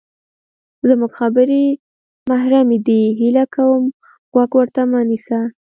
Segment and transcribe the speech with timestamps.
[0.87, 1.63] زمونږ خبرې
[2.29, 3.81] محرمې دي، هیله کوم
[4.33, 5.39] غوږ ورته مه نیسه!